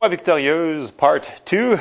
[0.00, 1.76] Foi victorieuse, part 2.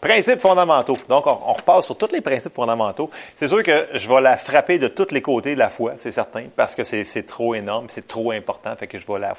[0.00, 0.96] Principes fondamentaux.
[1.08, 3.10] Donc, on, repasse sur tous les principes fondamentaux.
[3.34, 6.12] C'est sûr que je vais la frapper de tous les côtés de la foi, c'est
[6.12, 9.34] certain, parce que c'est trop énorme, c'est trop important, fait que je vais la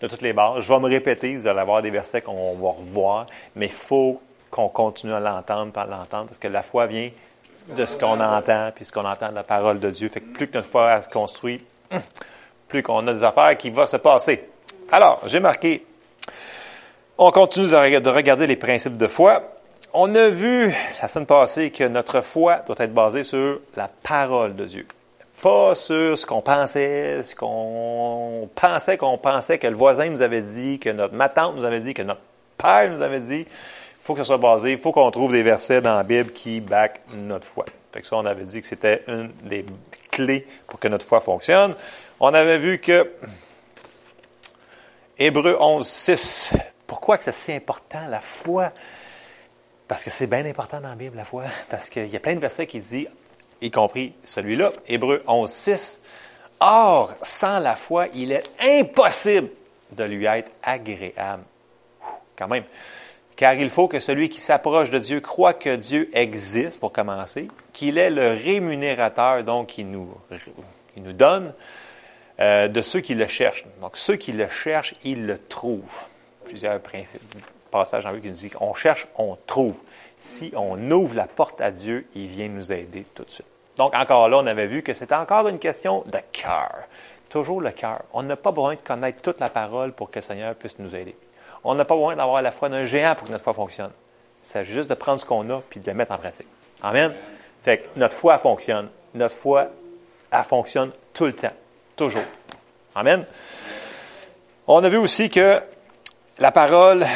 [0.00, 0.62] de toutes les barres.
[0.62, 4.18] Je vais me répéter, vous allez avoir des versets qu'on va revoir, mais il faut
[4.50, 7.10] qu'on continue à l'entendre, par l'entendre, parce que la foi vient
[7.76, 10.08] de ce qu'on entend, puis ce qu'on entend de la parole de Dieu.
[10.08, 11.62] Fait que plus que notre foi se construit,
[12.68, 14.48] plus qu'on a des affaires qui vont se passer.
[14.90, 15.84] Alors, j'ai marqué
[17.24, 19.42] on continue de regarder les principes de foi.
[19.94, 24.56] On a vu la semaine passée que notre foi doit être basée sur la parole
[24.56, 24.86] de Dieu.
[25.40, 30.40] Pas sur ce qu'on pensait, ce qu'on pensait qu'on pensait que le voisin nous avait
[30.40, 32.20] dit, que notre ma tante nous avait dit, que notre
[32.58, 33.46] père nous avait dit.
[33.46, 36.32] Il faut que ce soit basé, il faut qu'on trouve des versets dans la Bible
[36.32, 37.66] qui back notre foi.
[37.92, 39.64] Fait que ça, on avait dit que c'était une des
[40.10, 41.76] clés pour que notre foi fonctionne.
[42.18, 43.12] On avait vu que
[45.18, 46.52] Hébreu 11, 6
[46.92, 48.70] pourquoi que c'est si important, la foi?
[49.88, 51.44] Parce que c'est bien important dans la Bible, la foi.
[51.70, 53.08] Parce qu'il y a plein de versets qui disent,
[53.62, 56.00] y compris celui-là, Hébreu 11, 6,
[56.60, 59.48] Or, sans la foi, il est impossible
[59.92, 61.44] de lui être agréable.
[62.36, 62.64] quand même.
[63.36, 67.48] Car il faut que celui qui s'approche de Dieu croit que Dieu existe, pour commencer,
[67.72, 70.14] qu'il est le rémunérateur, donc qui nous,
[70.98, 71.54] nous donne,
[72.38, 73.64] euh, de ceux qui le cherchent.
[73.80, 76.04] Donc, ceux qui le cherchent, ils le trouvent
[76.52, 76.80] plusieurs
[77.70, 79.80] passages en Bible qui nous disent qu'on cherche, on trouve.
[80.18, 83.46] Si on ouvre la porte à Dieu, il vient nous aider tout de suite.
[83.78, 86.74] Donc, encore là, on avait vu que c'était encore une question de cœur.
[87.30, 88.02] Toujours le cœur.
[88.12, 90.94] On n'a pas besoin de connaître toute la parole pour que le Seigneur puisse nous
[90.94, 91.16] aider.
[91.64, 93.92] On n'a pas besoin d'avoir la foi d'un géant pour que notre foi fonctionne.
[94.42, 96.48] C'est juste de prendre ce qu'on a puis de le mettre en pratique.
[96.82, 97.14] Amen?
[97.62, 98.90] Fait que notre foi fonctionne.
[99.14, 99.68] Notre foi,
[100.30, 101.52] elle fonctionne tout le temps.
[101.96, 102.24] Toujours.
[102.94, 103.24] Amen?
[104.66, 105.62] On a vu aussi que
[106.38, 107.06] la parole,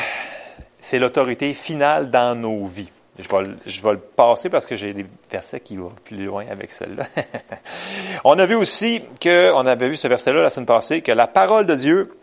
[0.78, 2.90] c'est l'autorité finale dans nos vies.
[3.18, 6.70] Je vais, je le passer parce que j'ai des versets qui vont plus loin avec
[6.70, 7.06] celle-là.
[8.24, 11.26] on a vu aussi que, on avait vu ce verset-là la semaine passée, que la
[11.26, 12.14] parole de Dieu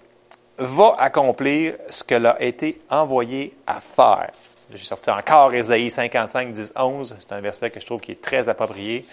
[0.59, 4.31] va accomplir ce qu'elle a été envoyée à faire.
[4.71, 7.15] J'ai sorti encore Ésaïe 55, 10, 11.
[7.19, 9.05] C'est un verset que je trouve qui est très approprié.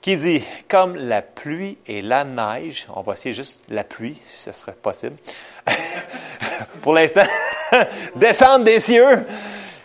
[0.00, 4.42] Qui dit, comme la pluie et la neige, on va essayer juste la pluie, si
[4.44, 5.16] ce serait possible.
[6.82, 7.26] pour l'instant,
[8.16, 9.26] descendre des cieux.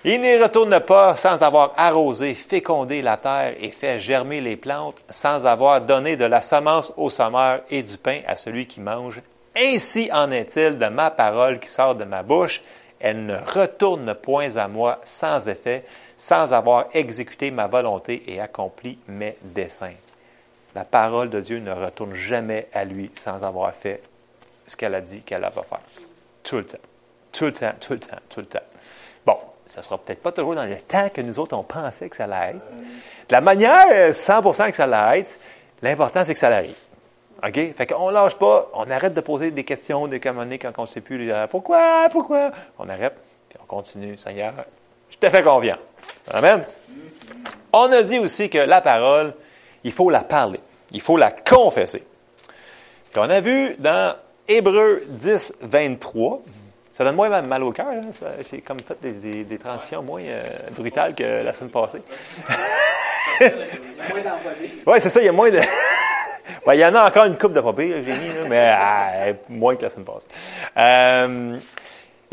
[0.04, 4.98] Il n'y retourne pas sans avoir arrosé, fécondé la terre et fait germer les plantes,
[5.10, 9.22] sans avoir donné de la semence au sommeur et du pain à celui qui mange.
[9.56, 12.64] Ainsi en est-il de ma parole qui sort de ma bouche.
[13.02, 15.84] Elle ne retourne point à moi sans effet,
[16.18, 19.96] sans avoir exécuté ma volonté et accompli mes desseins.
[20.76, 24.02] La parole de Dieu ne retourne jamais à lui sans avoir fait
[24.66, 25.82] ce qu'elle a dit qu'elle va faire.
[26.44, 26.78] Tout le temps.
[27.32, 28.60] Tout le temps, tout le temps, tout le temps.
[29.26, 32.16] Bon, ça sera peut-être pas toujours dans le temps que nous autres, on pensait que
[32.16, 32.66] ça allait être.
[32.66, 35.40] De la manière 100% que ça allait être,
[35.82, 36.76] l'important, c'est que ça arrive.
[37.46, 37.74] OK?
[37.76, 40.88] Fait qu'on lâche pas, on arrête de poser des questions de quand quand on ne
[40.88, 42.52] sait plus, pourquoi, pourquoi?
[42.78, 43.16] On arrête,
[43.50, 44.18] puis on continue.
[44.18, 44.54] Seigneur,
[45.10, 45.80] je te fais confiance.
[46.30, 46.64] Amen.
[47.74, 49.34] On a dit aussi que la parole,
[49.84, 50.60] il faut la parler.
[50.92, 52.04] Il faut la confesser.
[53.12, 54.16] Puis on a vu dans
[54.48, 56.42] Hébreu 10, 23,
[56.92, 57.88] ça donne moins mal au cœur.
[57.88, 58.12] Hein?
[58.52, 62.02] J'ai comme fait des, des, transitions moins euh, brutales que la semaine passée.
[63.42, 65.60] oui, c'est ça, il y a moins de.
[66.74, 69.84] il y en a encore une coupe de papier, j'ai mis, mais ah, moins que
[69.84, 70.28] la semaine passée.
[70.78, 71.58] Euh,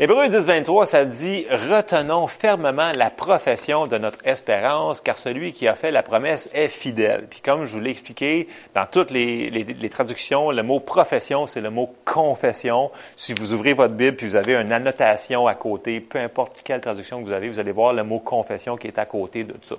[0.01, 5.67] Hébreu 10, 23, ça dit Retenons fermement la profession de notre espérance, car celui qui
[5.67, 7.27] a fait la promesse est fidèle.
[7.29, 11.59] Puis comme je vous l'ai expliqué, dans toutes les, les, traductions, le mot profession, c'est
[11.59, 12.91] le mot confession.
[13.17, 16.79] Si vous ouvrez votre Bible puis vous avez une annotation à côté, peu importe quelle
[16.79, 19.55] traduction que vous avez, vous allez voir le mot confession qui est à côté de
[19.61, 19.75] ça.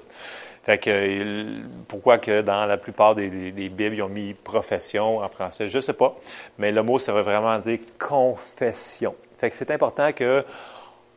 [0.62, 5.68] Fait que pourquoi que dans la plupart des, Bibles, ils ont mis profession en français,
[5.68, 6.14] je sais pas.
[6.58, 9.14] Mais le mot, ça veut vraiment dire confession.
[9.38, 10.44] Fait que c'est important que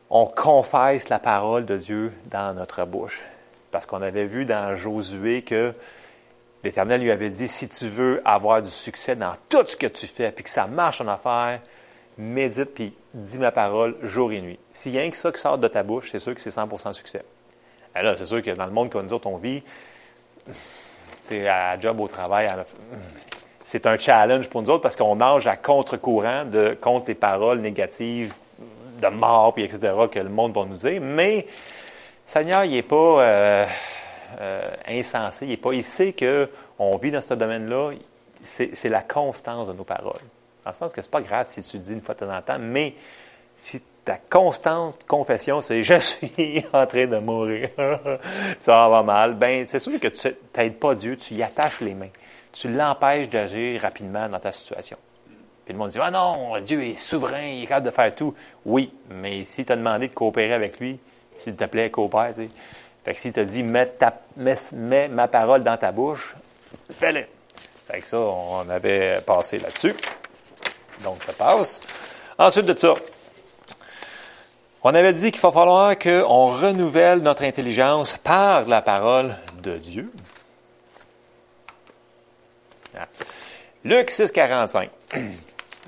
[0.08, 3.22] on confesse la parole de Dieu dans notre bouche.
[3.70, 5.74] Parce qu'on avait vu dans Josué que
[6.62, 10.06] l'Éternel lui avait dit, si tu veux avoir du succès dans tout ce que tu
[10.06, 11.60] fais, puis que ça marche en affaires,
[12.16, 14.58] médite, puis dis ma parole jour et nuit.
[14.70, 16.54] S'il y a rien que ça qui sort de ta bouche, c'est sûr que c'est
[16.54, 17.22] 100% succès.
[17.94, 19.62] Alors, c'est sûr que dans le monde que nous autres, on vit,
[21.22, 22.50] c'est à job, au travail,
[23.64, 27.60] c'est un challenge pour nous autres parce qu'on nage à contre-courant de contre les paroles
[27.60, 28.34] négatives
[29.00, 31.00] de mort, puis etc., que le monde va nous dire.
[31.00, 31.46] Mais
[32.26, 33.66] Seigneur, il n'est pas euh,
[34.40, 35.72] euh, insensé, il est pas.
[35.72, 37.92] Il sait qu'on vit dans ce domaine-là.
[38.42, 40.20] C'est la constance de nos paroles.
[40.64, 42.34] Dans le sens que c'est pas grave si tu le dis une fois de temps
[42.34, 42.94] en temps, mais
[43.56, 47.70] si ta constante confession, c'est je suis en train de mourir,
[48.60, 51.94] ça va mal, ben c'est sûr que tu n'aides pas Dieu, tu y attaches les
[51.94, 52.10] mains.
[52.52, 54.96] Tu l'empêches d'agir rapidement dans ta situation.
[55.64, 58.34] Puis le monde dit Ah non, Dieu est souverain, il est capable de faire tout.
[58.64, 61.00] Oui, mais si tu as demandé de coopérer avec lui,
[61.34, 62.32] s'il te plaît, coopère.
[62.34, 62.50] Tu sais.
[63.04, 66.36] Fait que s'il t'a dit mets, ta, mets, ma parole dans ta bouche,
[66.90, 67.24] fais-le.
[67.90, 69.94] Fait que ça, on avait passé là-dessus.
[71.02, 71.80] Donc, ça passe.
[72.38, 72.94] Ensuite de ça,
[74.84, 80.12] on avait dit qu'il va falloir qu'on renouvelle notre intelligence par la parole de Dieu.
[82.96, 83.08] Ah.
[83.82, 84.90] Luc 6, 45.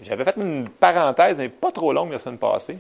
[0.02, 2.78] J'avais fait une parenthèse, mais pas trop longue la semaine passée.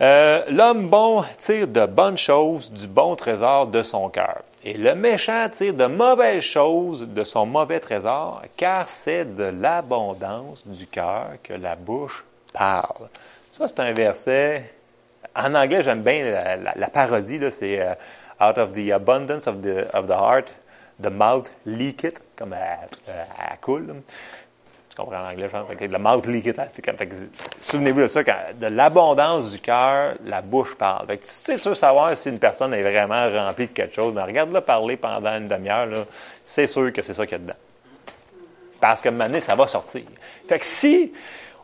[0.00, 4.42] Euh, L'homme bon tire de bonnes choses du bon trésor de son cœur.
[4.64, 10.66] Et le méchant tire de mauvaises choses de son mauvais trésor, car c'est de l'abondance
[10.66, 13.08] du cœur que la bouche parle.
[13.52, 14.70] Ça, c'est un verset.
[15.36, 17.94] En anglais, j'aime bien la, parodie, c'est euh,
[18.40, 20.50] Out of the abundance of the, of the heart,
[20.98, 22.88] the mouth leaketh, comme elle,
[23.60, 24.02] coule.
[24.88, 25.68] Tu comprends l'anglais, je pense?
[25.78, 26.58] Le mouth leaketh.
[27.60, 31.06] Souvenez-vous de ça, quand, de l'abondance du cœur, la bouche parle.
[31.06, 34.14] Fait que, tu sais, sûr savoir si une personne est vraiment remplie de quelque chose,
[34.14, 36.06] mais regarde-le parler pendant une demi-heure,
[36.42, 37.58] c'est sûr que c'est ça qu'il y a dedans.
[38.80, 40.04] Parce que maintenant, ça va sortir.
[40.48, 41.12] Fait que si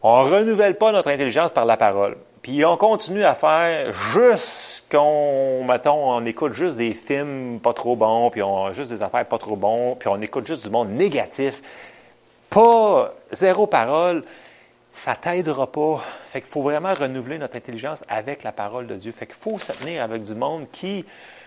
[0.02, 2.16] on renouvelle pas notre intelligence par la parole,
[2.46, 7.96] puis on continue à faire juste qu'on, mettons, on écoute juste des films pas trop
[7.96, 10.90] bons, puis on juste des affaires pas trop bons, puis on écoute juste du monde
[10.90, 11.60] négatif,
[12.48, 14.22] pas zéro parole,
[14.92, 16.00] ça t'aidera pas.
[16.28, 19.10] Fait qu'il faut vraiment renouveler notre intelligence avec la parole de Dieu.
[19.10, 21.04] Fait qu'il faut se tenir avec du monde qui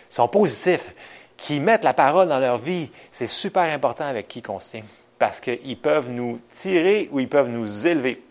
[0.09, 0.93] sont positifs,
[1.37, 2.89] qui mettent la parole dans leur vie.
[3.13, 4.79] C'est super important avec qui qu'on se.
[5.17, 8.21] Parce qu'ils peuvent nous tirer ou ils peuvent nous élever.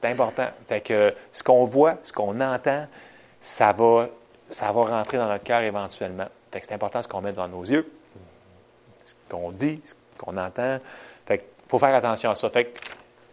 [0.00, 0.48] C'est important.
[0.68, 2.86] Fait que ce qu'on voit, ce qu'on entend,
[3.40, 4.08] ça va,
[4.48, 6.26] ça va rentrer dans notre cœur éventuellement.
[6.50, 7.90] Fait que c'est important ce qu'on met devant nos yeux,
[9.04, 10.78] ce qu'on dit, ce qu'on entend.
[11.26, 12.48] Fait faut faire attention à ça.
[12.48, 12.80] Fait que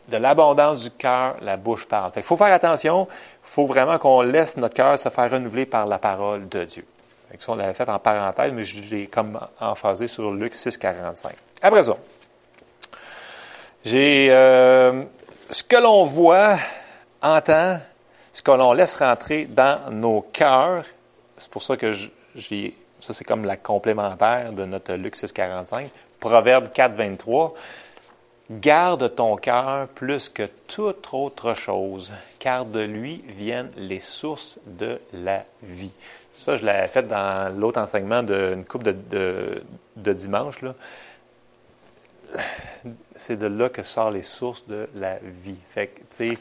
[0.07, 2.11] de l'abondance du cœur, la bouche parle.
[2.11, 3.07] Fait qu'il faut faire attention.
[3.09, 6.85] Il faut vraiment qu'on laisse notre cœur se faire renouveler par la parole de Dieu.
[7.29, 10.53] Fait que ça, on l'avait fait en parenthèse, mais je l'ai comme emphasé sur Luc
[10.53, 11.33] 6, 45.
[11.61, 11.97] Après ça,
[13.83, 15.03] j'ai euh,
[15.49, 16.57] ce que l'on voit,
[17.21, 17.79] entend,
[18.33, 20.85] ce que l'on laisse rentrer dans nos cœurs,
[21.37, 21.93] c'est pour ça que
[22.35, 25.89] j'ai, ça c'est comme la complémentaire de notre Luc 6.45,
[26.19, 27.53] Proverbe 4.23,
[28.51, 35.01] Garde ton cœur plus que toute autre chose, car de lui viennent les sources de
[35.13, 35.91] la vie.
[36.35, 39.63] Ça, je l'ai fait dans l'autre enseignement d'une coupe de, de,
[39.95, 40.61] de dimanche.
[40.61, 40.73] Là
[43.15, 45.57] c'est de là que sortent les sources de la vie.
[45.69, 46.37] Fait que, tu sais,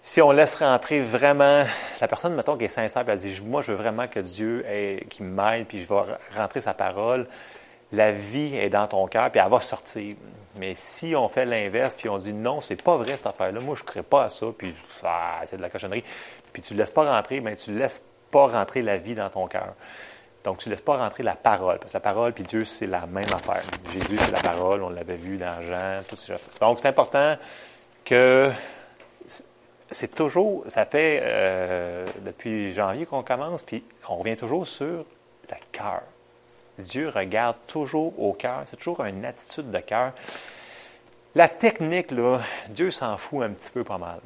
[0.00, 1.64] si on laisse rentrer vraiment
[2.00, 4.64] la personne, mettons, qui est sincère, elle dit, moi, je veux vraiment que Dieu
[5.10, 6.00] qui m'aide, puis je vais
[6.36, 7.26] rentrer sa parole,
[7.92, 10.16] la vie est dans ton cœur, puis elle va sortir.
[10.56, 13.76] Mais si on fait l'inverse, puis on dit non, c'est pas vrai cette affaire-là, moi
[13.76, 16.04] je ne crée pas à ça, puis ah, c'est de la cochonnerie,
[16.52, 19.30] puis tu ne laisses pas rentrer, mais tu ne laisses pas rentrer la vie dans
[19.30, 19.74] ton cœur.
[20.48, 22.86] Donc, tu ne laisses pas rentrer la parole, parce que la parole puis Dieu, c'est
[22.86, 23.60] la même affaire.
[23.92, 26.40] Jésus, c'est la parole, on l'avait vu dans Jean, tout ces choses.
[26.58, 27.36] Donc, c'est important
[28.02, 28.50] que
[29.90, 35.04] c'est toujours, ça fait euh, depuis janvier qu'on commence, puis on revient toujours sur
[35.50, 36.00] le cœur.
[36.78, 40.12] Dieu regarde toujours au cœur, c'est toujours une attitude de cœur.
[41.34, 42.38] La technique, là,
[42.70, 44.20] Dieu s'en fout un petit peu pas mal.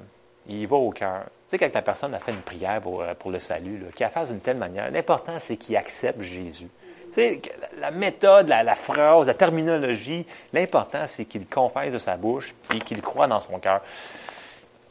[0.46, 1.24] Il va au cœur.
[1.52, 4.24] Sais, quand la personne a fait une prière pour, euh, pour le salut, a fait
[4.24, 6.68] d'une telle manière, l'important, c'est qu'il accepte Jésus.
[7.08, 7.42] Tu sais,
[7.78, 13.02] la méthode, la, phrase, la terminologie, l'important, c'est qu'il confesse de sa bouche et qu'il
[13.02, 13.82] croit dans son cœur.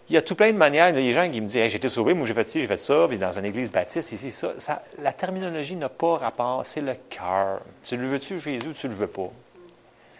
[0.08, 0.90] Il y a tout plein de manières.
[0.90, 2.62] Il y a des gens qui me disent J'ai été sauvé, moi j'ai fait ci,
[2.62, 4.54] j'ai fait ça, puis dans une église baptiste, ici, ça.
[4.60, 7.62] ça la terminologie n'a pas rapport, c'est le cœur.
[7.82, 9.32] Tu le veux-tu, Jésus, tu le veux pas?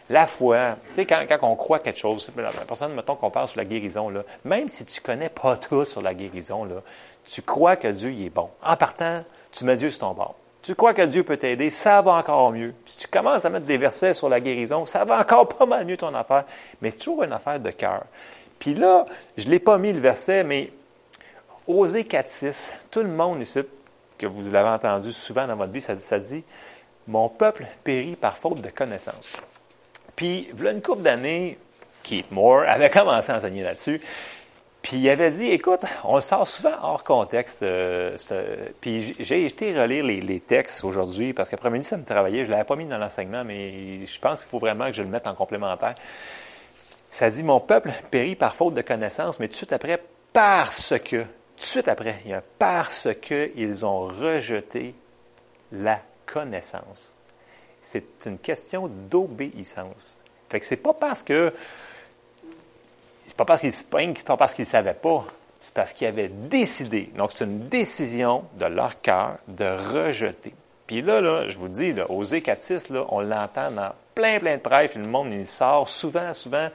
[0.10, 3.60] La foi, tu sais, quand, on croit quelque chose, la personne, mettons qu'on parle sur
[3.60, 6.82] la guérison, là, même si tu connais pas tout sur la guérison, là,
[7.24, 8.50] tu crois que Dieu est bon.
[8.64, 10.36] En partant, tu mets Dieu sur ton bord.
[10.62, 12.74] Tu crois que Dieu peut t'aider, ça va encore mieux.
[12.86, 15.86] Si tu commences à mettre des versets sur la guérison, ça va encore pas mal
[15.86, 16.46] mieux ton affaire.
[16.82, 18.04] Mais c'est toujours une affaire de cœur.
[18.60, 19.06] Puis là,
[19.38, 20.72] je l'ai pas mis le verset, mais
[21.68, 23.62] Osée 4.6, tout le monde ici,
[24.20, 26.44] que vous l'avez entendu souvent dans votre vie, ça dit, ça dit,
[27.08, 29.42] Mon peuple périt par faute de connaissance.
[30.22, 31.58] Puis, il y a une couple d'années,
[32.04, 34.00] Keith Moore avait commencé à enseigner là-dessus.
[34.84, 37.64] Puis il avait dit, écoute, on le sort souvent hors contexte.
[37.64, 38.16] Euh,
[38.82, 42.44] puis j'ai été relire les, textes aujourd'hui parce qu'après-midi, ça me travaillait.
[42.44, 45.02] Je ne l'avais pas mis dans l'enseignement, mais je pense qu'il faut vraiment que je
[45.02, 45.96] le mette en complémentaire.
[47.10, 50.00] Ça dit, mon peuple périt par faute de connaissance, mais tout de suite après,
[50.34, 54.94] parce que, tout de suite après, il y a parce qu'ils ont rejeté
[55.72, 57.18] la connaissance.
[57.82, 60.20] C'est une question d'obéissance.
[60.50, 61.54] Fait que c'est pas parce que
[63.26, 65.26] c'est pas parce qu'ils se c'est pas parce qu'ils ne savaient pas,
[65.62, 67.10] c'est parce qu'ils avaient décidé.
[67.16, 70.54] Donc, c'est une décision de leur cœur de rejeter.
[70.86, 74.58] Puis là, là, je vous dis, là, Osée 4.6, là, on l'entend dans plein, plein
[74.58, 76.68] de prêts, le monde, il sort souvent, souvent,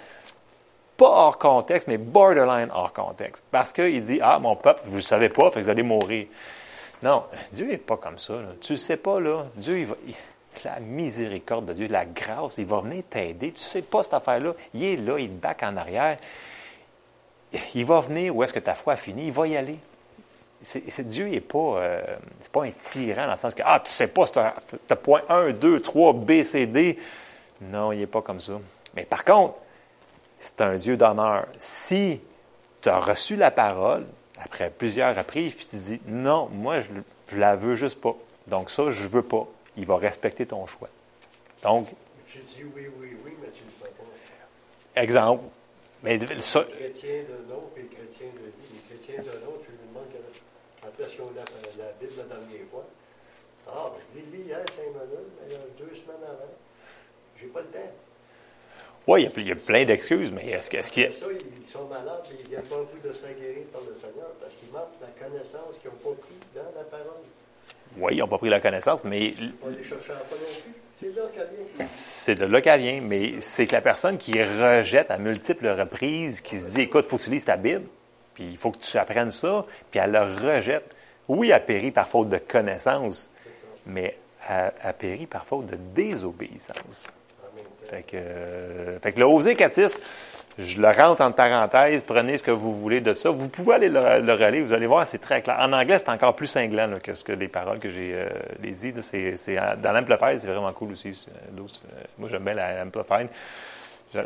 [0.97, 3.45] pas hors contexte, mais borderline hors contexte.
[3.51, 5.83] Parce qu'il dit, ah, mon peuple, vous ne le savez pas, fait que vous allez
[5.83, 6.27] mourir.
[7.03, 8.35] Non, Dieu n'est pas comme ça.
[8.63, 9.45] Tu ne sais pas, là.
[9.57, 9.97] Dieu, il va,
[10.65, 13.53] la miséricorde de Dieu, la grâce, il va venir t'aider.
[13.53, 14.55] Tu ne sais pas cette affaire-là.
[14.75, 16.19] Il est là, il te back en arrière.
[17.75, 19.79] Il va venir où est-ce que ta foi a fini, il va y aller.
[20.63, 23.91] C'est, Dieu n'est pas, euh, c'est pas un tyran dans le sens que, ah, tu
[23.91, 26.99] sais pas, tu as point 1, 2, 3, B, C, D.
[27.61, 28.55] Non, il n'est pas comme ça.
[28.95, 29.55] Mais par contre,
[30.39, 31.47] c'est un Dieu d'honneur.
[31.59, 32.21] Si
[32.81, 34.07] tu as reçu la parole,
[34.43, 36.89] après plusieurs reprises, puis tu dis, non, moi, je,
[37.29, 38.15] je la veux juste pas.
[38.47, 39.47] Donc ça, je veux pas
[39.77, 40.89] il va respecter ton choix.
[41.63, 41.89] Donc.
[42.29, 45.01] Tu dis oui, oui, oui, mais tu ne le pas.
[45.01, 45.45] Exemple.
[46.03, 48.67] Mais ça, les chrétiens de non et les chrétiens de oui.
[48.73, 50.07] Les chrétiens de non, tu lui demandes
[50.81, 52.87] quand est-ce qu'ils ont la, la Bible la dernière fois.
[53.69, 56.55] Ah, ben, je l'ai hier, cinq minutes, mais deux semaines avant.
[57.41, 57.93] J'ai pas le temps.
[59.09, 61.13] Oui, il, il y, a plein d'excuses, mais est-ce qu'il est...
[61.13, 63.95] Ça, ils sont malades et ils viennent pas beaucoup de se faire guérir par le
[63.95, 67.23] Seigneur parce qu'ils manquent la connaissance qu'ils n'ont pas pris dans la parole.
[67.99, 69.35] Oui, ils n'ont pas pris la connaissance, mais.
[71.91, 76.41] C'est de là qu'elle vient, mais c'est que la personne qui rejette à multiples reprises,
[76.41, 77.85] qui se dit écoute, il faut que tu lises ta Bible,
[78.35, 80.85] puis il faut que tu apprennes ça, puis elle le rejette.
[81.29, 83.31] Oui, elle périt par faute de connaissance,
[83.85, 84.17] mais
[84.49, 87.09] elle, elle périt par faute de désobéissance.
[87.89, 89.99] Fait que, euh, fait que le Osée 4.6,
[90.59, 93.29] je le rentre en parenthèse, prenez ce que vous voulez de ça.
[93.29, 95.57] Vous pouvez aller le, le relire, vous allez voir, c'est très clair.
[95.61, 98.29] En anglais, c'est encore plus cinglant que ce que les paroles que j'ai euh,
[98.63, 98.95] les dit.
[99.03, 101.27] C'est, c'est, dans l'Amplified, c'est vraiment cool aussi.
[101.29, 101.61] Euh,
[102.19, 103.29] moi, j'aime bien l'Amplified.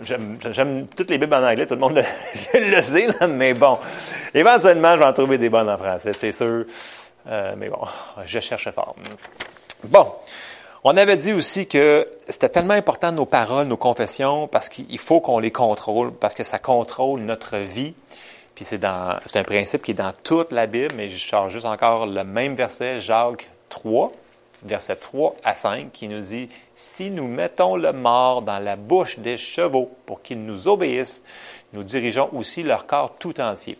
[0.02, 3.54] J'aime, j'aime toutes les Bibles en anglais, tout le monde le, le sait, là, mais
[3.54, 3.78] bon.
[4.32, 6.64] Éventuellement, je vais en trouver des bonnes en français, c'est sûr.
[7.26, 7.80] Euh, mais bon,
[8.24, 8.94] je cherche fort.
[9.84, 10.14] Bon.
[10.82, 15.20] On avait dit aussi que c'était tellement important nos paroles, nos confessions, parce qu'il faut
[15.20, 17.94] qu'on les contrôle, parce que ça contrôle notre vie.
[18.54, 21.52] Puis c'est dans, c'est un principe qui est dans toute la Bible, mais je charge
[21.52, 24.10] juste encore le même verset, Jacques 3,
[24.62, 29.18] verset 3 à 5, qui nous dit, si nous mettons le mort dans la bouche
[29.18, 31.22] des chevaux pour qu'ils nous obéissent,
[31.74, 33.76] nous dirigeons aussi leur corps tout entier.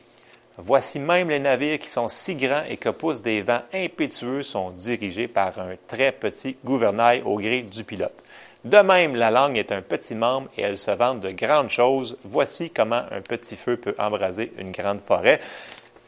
[0.63, 4.71] Voici même les navires qui sont si grands et que poussent des vents impétueux sont
[4.71, 8.15] dirigés par un très petit gouvernail au gré du pilote.
[8.63, 12.19] De même, la langue est un petit membre et elle se vante de grandes choses.
[12.25, 15.41] Voici comment un petit feu peut embraser une grande forêt.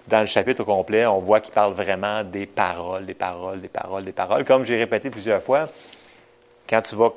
[0.07, 3.69] Dans le chapitre au complet, on voit qu'il parle vraiment des paroles, des paroles, des
[3.69, 4.45] paroles, des paroles.
[4.45, 5.71] Comme j'ai répété plusieurs fois,
[6.69, 7.15] quand tu vas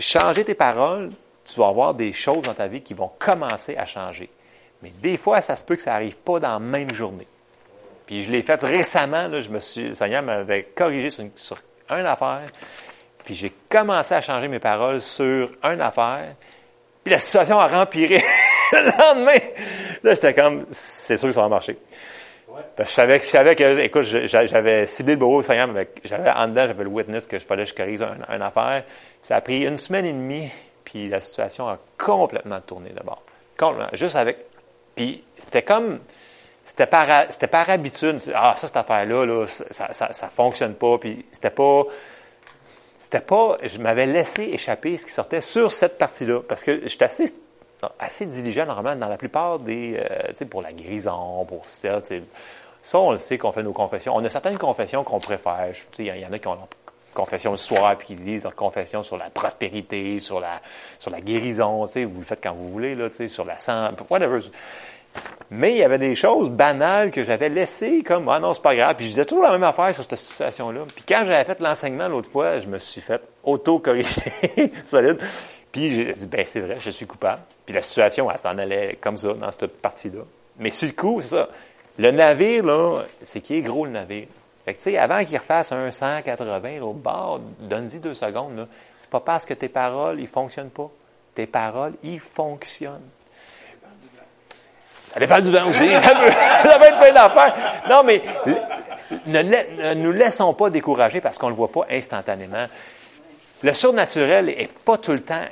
[0.00, 1.12] changer tes paroles,
[1.44, 4.28] tu vas avoir des choses dans ta vie qui vont commencer à changer.
[4.82, 7.26] Mais des fois, ça se peut que ça n'arrive pas dans la même journée.
[8.06, 11.30] Puis je l'ai fait récemment, là, je me suis, le Seigneur m'avait corrigé sur, une,
[11.36, 11.56] sur
[11.90, 12.42] une affaire,
[13.24, 16.34] puis j'ai commencé à changer mes paroles sur une affaire,
[17.04, 18.22] puis la situation a rempiré.
[18.72, 19.38] le lendemain,
[20.02, 21.78] là, j'étais comme, c'est sûr que ça va marcher.
[22.76, 25.68] Parce que je savais, je savais que, écoute, j'avais ciblé le bureau du Seigneur,
[26.04, 28.84] j'avais en dedans, j'avais le witness que je fallait que je corrige une, affaire.
[29.22, 30.50] Ça a pris une semaine et demie,
[30.84, 33.22] puis la situation a complètement tourné d'abord.
[33.56, 33.88] Complètement.
[33.94, 34.51] Juste avec
[34.94, 36.00] puis c'était comme,
[36.64, 38.20] c'était par, c'était habitude.
[38.34, 40.98] Ah, ça, cette affaire-là, là, ça, ça, ça, fonctionne pas.
[40.98, 41.84] Puis c'était pas,
[43.00, 46.40] c'était pas, je m'avais laissé échapper ce qui sortait sur cette partie-là.
[46.46, 47.32] Parce que j'étais assez,
[47.98, 52.00] assez diligent, normalement, dans la plupart des, euh, tu sais, pour la guérison, pour ça,
[52.00, 52.22] tu sais.
[52.84, 54.14] Ça, on le sait qu'on fait nos confessions.
[54.16, 55.68] On a certaines confessions qu'on préfère.
[55.92, 56.58] Tu sais, il y, en a qui ont
[57.12, 60.60] confession le soir, puis qui lisent leur confession sur la prospérité, sur la,
[60.98, 63.44] sur la guérison, tu sais, vous le faites quand vous voulez, là, tu sais, sur
[63.44, 64.40] la santé, whatever.
[65.50, 68.74] Mais il y avait des choses banales que j'avais laissées comme, ah non, c'est pas
[68.74, 68.96] grave.
[68.96, 70.80] Puis je disais toujours la même affaire sur cette situation-là.
[70.94, 74.22] Puis quand j'avais fait l'enseignement l'autre fois, je me suis fait auto-corriger,
[74.86, 75.18] solide.
[75.70, 77.42] Puis j'ai dit, ben c'est vrai, je suis coupable.
[77.66, 80.22] Puis la situation, elle s'en allait comme ça, dans cette partie-là.
[80.58, 81.48] Mais sur le coup, c'est ça.
[81.98, 84.26] Le navire, là, c'est qui est gros le navire.
[84.64, 88.66] Fait que, tu sais, avant qu'il refasse un 180 au bord, donne-y deux secondes, là.
[89.00, 90.90] C'est pas parce que tes paroles, ils fonctionnent pas?
[91.34, 93.08] Tes paroles, ils fonctionnent.
[95.12, 95.90] Ça dépend du vent aussi.
[95.90, 97.54] ça, peut, être plein d'affaires.
[97.88, 98.22] Non, mais
[99.26, 102.66] ne, nous laissons pas décourager parce qu'on ne le voit pas instantanément.
[103.62, 105.44] Le surnaturel n'est pas tout le temps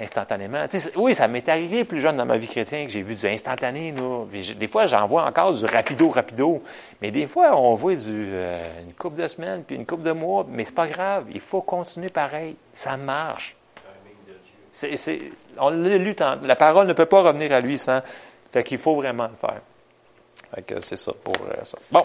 [0.00, 0.58] instantanément.
[0.96, 3.94] oui, ça m'est arrivé plus jeune dans ma vie chrétienne que j'ai vu du instantané.
[4.56, 6.62] Des fois, j'en vois encore du rapido, rapido.
[7.00, 10.12] Mais des fois, on voit du, euh, une coupe de semaines, puis une coupe de
[10.12, 10.44] mois.
[10.48, 11.26] Mais c'est pas grave.
[11.32, 12.56] Il faut continuer pareil.
[12.72, 13.56] Ça marche.
[15.58, 16.36] On l'a lu tant.
[16.42, 18.00] La parole ne peut pas revenir à lui sans.
[18.52, 19.60] Fait qu'il faut vraiment le faire.
[20.54, 21.78] Fait que c'est ça pour euh, ça.
[21.90, 22.04] Bon.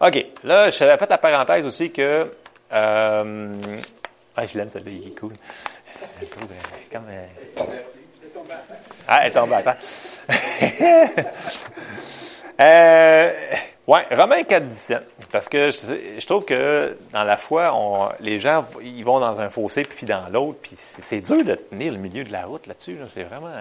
[0.00, 0.26] OK.
[0.44, 2.30] Là, je fait la parenthèse aussi que.
[2.72, 3.56] Euh,
[4.36, 5.32] ah, je l'aime, celle-là, il est cool.
[6.92, 7.04] comme.
[9.08, 9.76] Ah, elle est tombée à temps.
[12.60, 13.32] euh,
[13.86, 15.02] oui, Romains 4, 17.
[15.30, 19.48] Parce que je, trouve que dans la foi, on, les gens, ils vont dans un
[19.48, 22.96] fossé puis dans l'autre, puis c'est dur de tenir le milieu de la route là-dessus.
[22.98, 23.52] Là, c'est vraiment...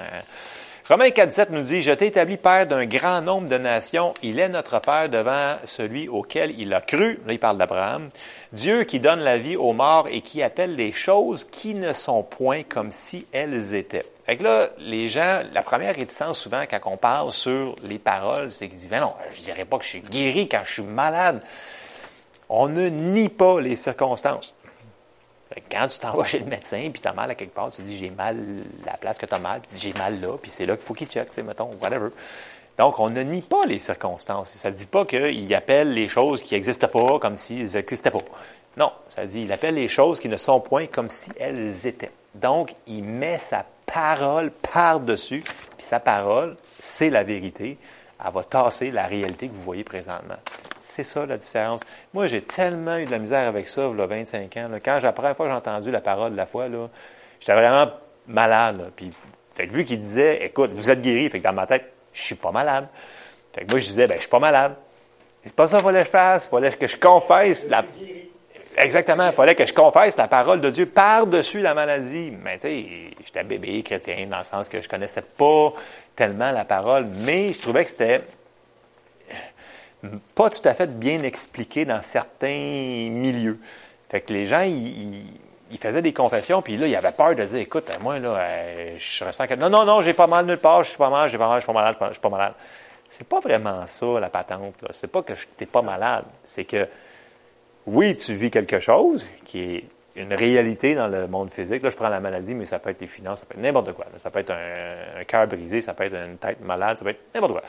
[0.87, 4.13] Romains 4.7 nous dit, Je t'ai établi père d'un grand nombre de nations.
[4.21, 7.19] Il est notre père devant celui auquel il a cru.
[7.25, 8.11] Là, il parle d'Abraham.
[8.53, 12.21] Dieu qui donne la vie aux morts et qui appelle les choses qui ne sont
[12.21, 14.05] point comme si elles étaient.
[14.27, 18.51] Fait que là, les gens, la première réticence souvent quand on parle sur les paroles,
[18.51, 21.41] c'est qu'ils disent, non, je dirais pas que je suis guéri quand je suis malade.
[22.47, 24.54] On ne nie pas les circonstances.
[25.71, 27.81] Quand tu t'en vas chez le médecin, puis tu as mal à quelque part, tu
[27.81, 28.37] dis j'ai mal
[28.85, 30.93] la place que tu as mal, puis j'ai mal là, puis c'est là qu'il faut
[30.93, 32.09] qu'il check, tu mettons, whatever.
[32.77, 34.49] Donc, on ne nie pas les circonstances.
[34.49, 38.19] Ça ne dit pas qu'il appelle les choses qui n'existent pas comme s'ils n'existaient pas.
[38.77, 42.11] Non, ça dit il appelle les choses qui ne sont point comme si elles étaient.
[42.33, 45.43] Donc, il met sa parole par-dessus,
[45.77, 47.77] puis sa parole, c'est la vérité.
[48.23, 50.35] Elle va tasser la réalité que vous voyez présentement.
[50.95, 51.81] C'est ça la différence.
[52.13, 54.69] Moi, j'ai tellement eu de la misère avec ça, il y a 25 ans.
[54.81, 56.67] Quand la première fois que j'ai entendu la parole de la foi,
[57.37, 57.91] j'étais vraiment
[58.27, 58.93] malade.
[58.95, 59.11] Puis,
[59.53, 62.35] fait vu qu'il disait, écoute, vous êtes guéri, fait que dans ma tête, je suis
[62.35, 62.87] pas malade.
[63.53, 64.75] Fait que moi, je disais, ben, je suis pas malade.
[65.43, 66.45] C'est pas ça qu'il fallait que je fasse.
[66.45, 67.83] Il fallait que je confesse la.
[68.77, 69.27] Exactement.
[69.27, 72.31] Il fallait que je confesse la parole de Dieu par-dessus la maladie.
[72.41, 72.85] Mais tu sais,
[73.25, 75.74] j'étais bébé chrétien dans le sens que je connaissais pas
[76.15, 78.22] tellement la parole, mais je trouvais que c'était
[80.35, 83.59] pas tout à fait bien expliqué dans certains milieux.
[84.09, 87.59] Fait que les gens, ils, faisaient des confessions, puis là, ils avaient peur de dire,
[87.59, 89.55] écoute, moi, là, euh, je ressens que...
[89.55, 91.57] Non, non, non, j'ai pas mal nulle part, je suis pas mal, j'ai pas mal,
[91.57, 92.53] je suis pas malade, je suis pas malade.
[93.09, 94.75] C'est pas vraiment ça, la patente.
[94.91, 96.25] C'est pas que tu n'es pas malade.
[96.44, 96.87] C'est que,
[97.85, 99.83] oui, tu vis quelque chose qui est
[100.15, 101.83] une réalité dans le monde physique.
[101.83, 103.94] Là, je prends la maladie, mais ça peut être les finances, ça peut être n'importe
[103.94, 104.05] quoi.
[104.18, 107.11] Ça peut être un, un cœur brisé, ça peut être une tête malade, ça peut
[107.11, 107.63] être n'importe quoi.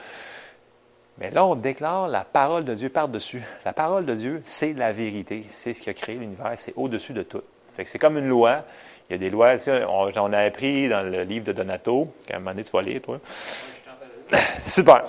[1.19, 3.43] Mais là, on déclare la parole de Dieu par-dessus.
[3.65, 5.45] La parole de Dieu, c'est la vérité.
[5.49, 6.53] C'est ce qui a créé l'univers.
[6.57, 7.43] C'est au-dessus de tout.
[7.75, 8.65] Fait que c'est comme une loi.
[9.09, 9.55] Il y a des lois.
[9.89, 12.83] On, on a appris dans le livre de Donato, qu'à un moment donné, tu vas
[12.83, 13.19] lire, toi.
[14.65, 15.05] Super.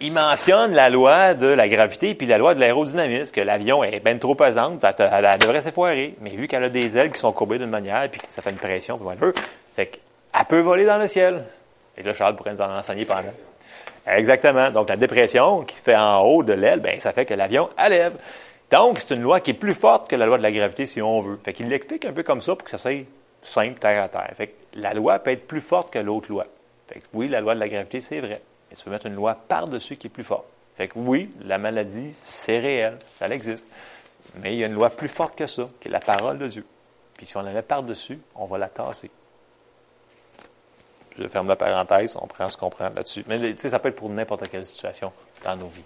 [0.00, 4.00] Il mentionne la loi de la gravité puis la loi de l'aérodynamisme, que l'avion est
[4.00, 6.14] bien trop pesante, elle, devrait s'effoirer.
[6.20, 8.50] Mais vu qu'elle a des ailes qui sont courbées d'une manière, puis que ça fait
[8.50, 9.32] une pression, puis whatever,
[9.74, 11.44] fait qu'elle peut voler dans le ciel.
[11.96, 13.30] Et là, Charles pourrait nous en enseigner pendant.
[14.06, 14.70] Exactement.
[14.70, 17.70] Donc, la dépression qui se fait en haut de l'aile, ben, ça fait que l'avion
[17.76, 18.16] allève.
[18.70, 21.00] Donc, c'est une loi qui est plus forte que la loi de la gravité, si
[21.00, 21.38] on veut.
[21.44, 23.06] Fait qu'il l'explique un peu comme ça pour que ça soit
[23.42, 24.32] simple, terre à terre.
[24.36, 26.46] Fait que la loi peut être plus forte que l'autre loi.
[26.88, 28.42] Fait que oui, la loi de la gravité, c'est vrai.
[28.70, 30.46] Mais tu peux mettre une loi par-dessus qui est plus forte.
[30.76, 32.98] Fait que oui, la maladie, c'est réel.
[33.18, 33.70] Ça existe.
[34.42, 36.48] Mais il y a une loi plus forte que ça, qui est la parole de
[36.48, 36.64] Dieu.
[37.16, 39.10] Puis si on la met par-dessus, on va la tasser
[41.18, 43.24] je ferme la parenthèse, on prend ce qu'on prend là-dessus.
[43.28, 45.12] Mais tu sais, ça peut être pour n'importe quelle situation
[45.44, 45.82] dans nos vies.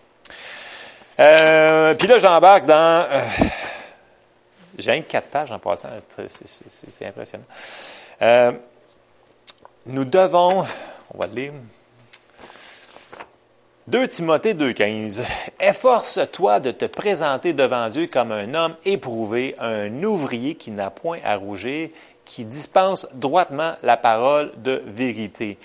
[1.20, 3.06] Euh, puis là, j'embarque dans...
[3.10, 3.20] Euh,
[4.78, 5.88] j'ai quatre pages en passant,
[6.28, 7.44] c'est impressionnant.
[8.22, 8.52] Euh,
[9.86, 10.64] nous devons...
[11.14, 11.52] On va le lire.
[13.88, 15.22] 2 Timothée 2,15.
[15.58, 21.18] Efforce-toi de te présenter devant Dieu comme un homme éprouvé, un ouvrier qui n'a point
[21.24, 21.88] à rougir,
[22.28, 25.58] qui dispense droitement la parole de vérité.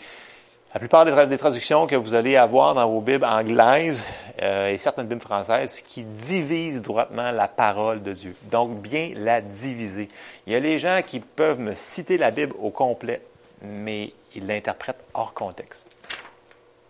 [0.73, 4.03] La plupart des, traductions que vous allez avoir dans vos Bibles anglaises
[4.41, 8.35] euh, et certaines Bibles françaises qui divisent droitement la parole de Dieu.
[8.49, 10.07] Donc, bien la diviser.
[10.47, 13.21] Il y a les gens qui peuvent me citer la Bible au complet,
[13.61, 15.85] mais ils l'interprètent hors contexte.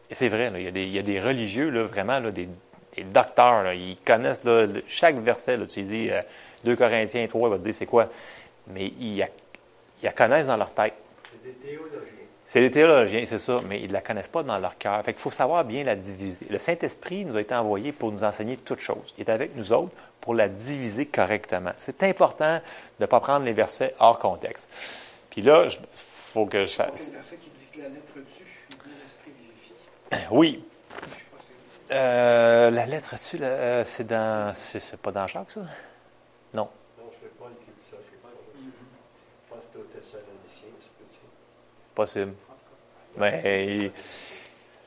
[0.10, 2.48] Et c'est vrai, il, y a des, religieux, vraiment, des,
[3.12, 4.44] docteurs, ils connaissent
[4.88, 5.58] chaque verset.
[5.66, 6.10] tu dis
[6.64, 8.08] 2 euh, Corinthiens 3, il va te dire c'est quoi.
[8.68, 9.22] Mais il
[10.04, 10.96] ils la connaissent dans leur tête.
[11.32, 12.12] C'est des théologiens.
[12.46, 15.02] C'est des théologiens, c'est ça, mais ils ne la connaissent pas dans leur cœur.
[15.04, 16.46] Fait qu'il faut savoir bien la diviser.
[16.50, 19.14] Le Saint-Esprit nous a été envoyé pour nous enseigner toutes choses.
[19.18, 21.72] Il est avec nous autres pour la diviser correctement.
[21.80, 24.70] C'est important de ne pas prendre les versets hors contexte.
[25.30, 26.72] Puis là, il faut que je...
[26.72, 28.44] C'est le verset qui dit que la lettre tue,
[29.02, 29.32] l'esprit
[30.12, 30.28] vérifie?
[30.32, 30.66] Oui.
[31.92, 34.54] Euh, la lettre dessus, euh, c'est dans...
[34.56, 35.62] C'est pas dans Jacques, ça?
[39.76, 41.20] aux Thessaloniciens, c'est petit.
[41.96, 42.34] Possible.
[43.18, 43.92] Mais, tu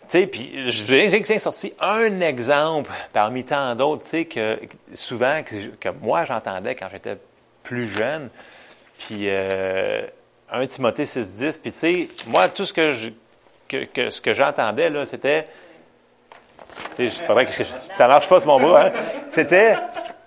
[0.09, 4.59] sais, puis j'ai j'ai sorti un exemple parmi tant d'autres, tu sais, que
[4.95, 7.17] souvent, que, moi j'entendais quand j'étais
[7.63, 8.29] plus jeune.
[8.99, 10.03] Puis, euh,
[10.51, 13.11] 1 Timothée 6.10, puis tu sais, moi, tout ce que je,
[13.69, 15.47] que, ce que j'entendais, là, c'était,
[16.95, 18.93] tu sais, je faudrait que je- ça marche pas sur mon bras, hein?
[19.31, 19.77] C'était,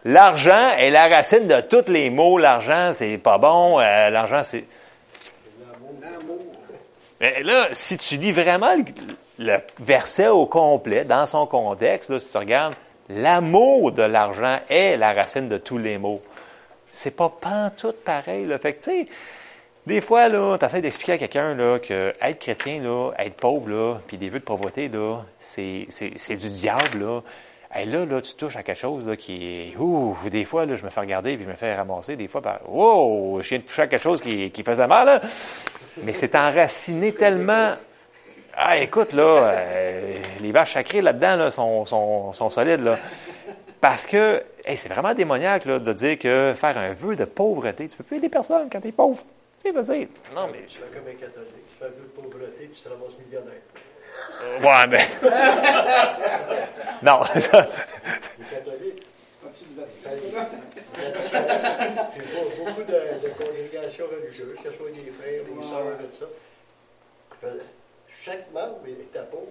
[0.05, 2.37] l'argent est la racine de tous les maux.
[2.37, 3.79] L'argent, c'est pas bon.
[3.79, 4.65] euh, l'argent, c'est...
[7.19, 8.75] Mais là, si tu lis vraiment
[9.37, 12.75] le, verset au complet, dans son contexte, là, si tu regardes,
[13.09, 16.21] l'amour de l'argent est la racine de tous les maux.
[16.91, 18.45] C'est pas pantoute pareil.
[18.45, 18.57] Là.
[18.57, 19.07] Fait que, tu sais,
[19.85, 23.69] des fois, là, tu essaies d'expliquer à quelqu'un là, que être chrétien, là, être pauvre,
[23.69, 26.99] là, puis des vœux de pauvreté, là, c'est, c'est, du diable.
[26.99, 27.21] Là.
[27.73, 29.77] Hey, là, là, tu touches à quelque chose là, qui est.
[29.77, 32.15] Ouh, des fois, là, je me fais regarder puis je me fais ramasser.
[32.15, 32.59] Des fois, par.
[32.67, 35.05] Wow, je viens de toucher à quelque chose qui, qui faisait mal.
[35.05, 35.21] Là.
[36.03, 37.71] Mais c'est enraciné tellement.
[38.55, 42.81] Ah, écoute, là, euh, les vaches sacrées là-dedans là, sont, sont, sont solides.
[42.81, 42.97] Là.
[43.79, 47.87] Parce que hey, c'est vraiment démoniaque là, de dire que faire un vœu de pauvreté,
[47.87, 49.23] tu peux plus aider personne quand tu es pauvre.
[49.63, 50.65] Tu vas dire, non, mais.
[50.67, 53.61] Tu fais comme un catholique, tu fais un peu de pauvreté, tu te ramasses millionnaire.
[54.61, 55.07] Ouais, mais.
[57.03, 57.21] non.
[59.59, 61.49] ça- du Vatican?
[62.65, 66.25] beaucoup de, de congrégations religieuses, que ce soit des frères, des sœurs, tout ça.
[67.41, 67.63] Fait-
[68.21, 69.47] Chaque membre était pauvre.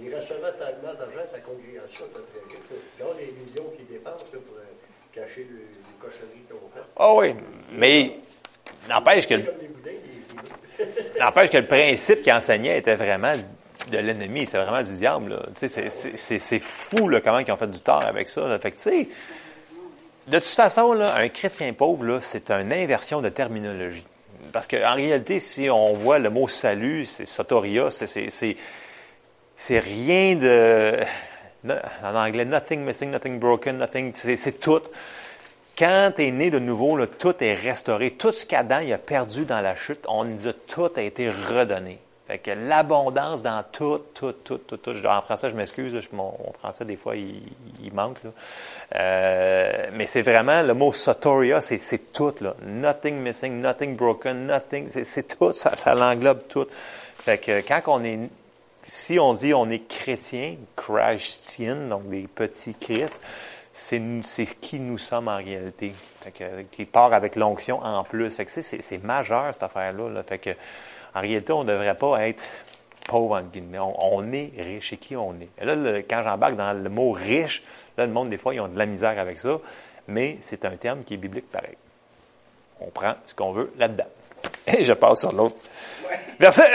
[0.00, 2.58] Il recevait tellement d'argent, sa congrégation était très riche.
[2.98, 4.64] Regarde les millions qu'ils dépensent là, pour euh,
[5.12, 6.82] cacher le- les cochonneries qu'ils ont faites.
[6.96, 7.34] Ah oui,
[7.72, 8.16] mais
[8.88, 9.34] n'empêche que,
[11.20, 13.34] n'empêche que le principe qu'il enseignait était vraiment
[13.90, 15.38] de l'ennemi, c'est vraiment du diable.
[15.56, 18.46] c'est- c'est- C'est c'est fou là, comment ils ont fait du tort avec ça.
[18.48, 18.58] là.
[18.58, 19.08] Fait que, tu sais,
[20.28, 24.06] de toute façon, un chrétien pauvre, c'est une inversion de terminologie.
[24.52, 31.00] Parce qu'en réalité, si on voit le mot salut, c'est soteria, c'est- rien de...
[32.02, 34.12] En anglais, nothing missing, nothing broken, nothing...
[34.14, 34.82] C'est tout.
[35.76, 38.12] Quand tu es né de nouveau, tout est restauré.
[38.12, 41.98] Tout ce qu'Adam a perdu dans la chute, on nous a tout a été redonné.
[42.28, 45.06] Fait que l'abondance dans tout, tout, tout, tout, tout.
[45.06, 47.40] En français, je m'excuse, mon, français, des fois, il,
[47.94, 48.22] manque.
[48.22, 48.30] Là.
[48.96, 52.34] Euh, mais c'est vraiment, le mot sotoria, c'est, tout.
[52.42, 52.54] Là.
[52.66, 56.66] Nothing missing, nothing broken, nothing, c'est, tout, ça, ça l'englobe tout.
[57.20, 58.28] Fait que quand on est,
[58.82, 63.18] si on dit on est chrétien, Christian, donc des petits Christ,
[63.72, 64.00] c'est,
[64.60, 65.94] qui nous sommes en réalité.
[66.20, 68.30] Fait que, qui part avec l'onction en plus.
[68.30, 70.10] Fait que c'est majeur cette affaire-là.
[70.10, 70.22] là.
[70.22, 70.50] Fait que,
[71.14, 72.42] en réalité, on ne devrait pas être
[73.06, 73.78] pauvre, entre guillemets.
[73.78, 74.92] On, est riche.
[74.92, 75.48] Et qui on est?
[75.60, 75.74] Et là,
[76.08, 77.62] quand j'embarque dans le mot riche,
[77.96, 79.58] là, le monde, des fois, ils ont de la misère avec ça.
[80.06, 81.76] Mais c'est un terme qui est biblique pareil.
[82.80, 84.06] On prend ce qu'on veut là-dedans.
[84.66, 85.56] Et je passe sur l'autre.
[86.38, 86.70] Verset.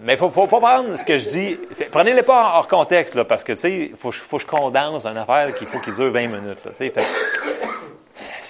[0.00, 1.58] Mais il faut, faut pas prendre ce que je dis.
[1.90, 5.16] Prenez-les pas hors contexte, là, parce que, tu sais, il faut, que je condense une
[5.16, 6.72] affaire qu'il faut qu'il dure 20 minutes, là,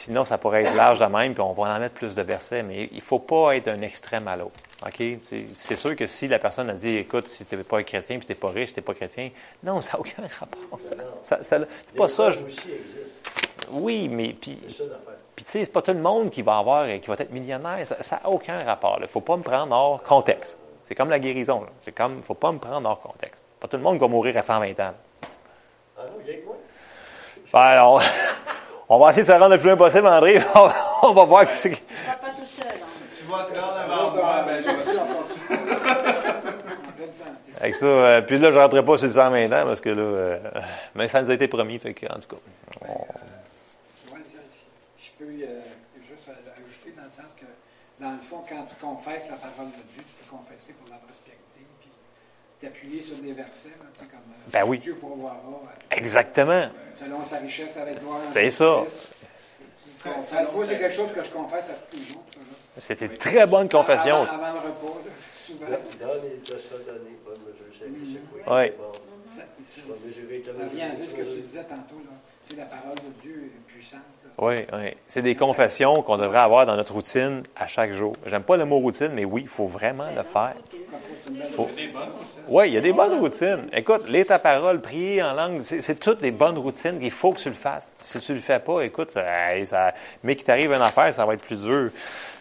[0.09, 2.63] sinon, ça pourrait être large de même, puis on va en mettre plus de versets,
[2.63, 4.55] mais il faut pas être un extrême à l'autre.
[5.55, 8.27] C'est sûr que si la personne a dit, écoute, si tu n'es pas chrétien, puis
[8.27, 9.31] tu n'es pas riche, tu n'es pas chrétien,
[9.63, 10.81] non, ça n'a aucun rapport.
[10.81, 12.31] Ça, ça, ça- c'est pas ça.
[12.31, 12.39] je-
[13.71, 15.15] oui, mais puis C'est ça l'affaire.
[15.37, 17.87] puis tu sais, c'est pas tout le monde qui va avoir, qui va être millionnaire.
[18.01, 18.99] Ça n'a aucun rapport.
[19.03, 20.59] Il faut pas me prendre hors contexte.
[20.85, 21.67] C'est comme la guérison.
[21.83, 23.47] C'est comme, faut pas me prendre hors contexte.
[23.61, 24.95] Pas tout le monde va mourir à 120 ans.
[25.99, 26.57] Ah non, il y a que moi.
[27.53, 28.01] Ben, alors,
[28.89, 30.41] on va essayer de se rendre le plus loin possible, André.
[30.55, 31.45] On va, on va voir.
[31.47, 32.67] qui Tu vas pas tout seul.
[32.69, 32.87] hein.
[33.17, 37.31] Tu vas te rendre avant moi, ben je vais En pleine santé.
[37.61, 40.03] Avec ça, euh, puis là, je rentrerai pas sur le 120 ans parce que là,
[40.03, 40.39] euh,
[40.95, 41.79] mais ça nous a été promis.
[41.79, 42.37] Fait que, en tout cas,
[42.89, 43.07] on-
[44.99, 45.61] Je peux euh,
[46.09, 47.45] juste ajouter dans le sens que,
[48.03, 50.99] dans le fond, quand tu confesses la parole de Dieu, tu peux confesser pour la
[50.99, 51.38] prospérité,
[52.61, 54.79] t'appuyer sur des versets, là, tu sais, comme euh, Ben oui.
[54.79, 55.37] Dieu pourvoira
[55.91, 56.69] exactement.
[56.95, 58.15] selon sa richesse avec gloire.
[58.15, 58.85] C'est ça.
[58.89, 62.25] C'est quelque chose que je confesse à tous les jours.
[62.77, 64.23] C'était une très bonne confession.
[64.23, 65.67] Avant, avant le repas, là, souvent.
[65.67, 68.77] Donne et te sera donné, pas de mesure c'est.
[68.79, 68.93] Bon,
[69.27, 72.01] Ça, ça vient à dire ce que tu disais tantôt.
[72.05, 72.13] Là.
[72.49, 74.01] Tu sais, la parole de Dieu est puissante.
[74.39, 74.95] Oui, oui.
[75.09, 78.15] C'est des confessions qu'on devrait avoir dans notre routine à chaque jour.
[78.27, 80.55] J'aime pas le mot routine, mais oui, il faut vraiment le faire.
[81.57, 81.69] Faut-.
[82.47, 83.69] Oui, il y a des bonnes routines.
[83.73, 87.41] Écoute, lire ta parole, prier en langue, c'est toutes des bonnes routines qu'il faut que
[87.41, 87.95] tu le fasses.
[88.01, 89.23] Si tu le fais pas, écoute, ça,
[89.55, 91.91] hey, ça- mais qu'il t'arrive une affaire, ça va être plus dur.